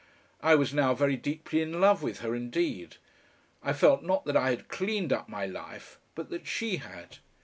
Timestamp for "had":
4.49-4.67, 6.77-7.19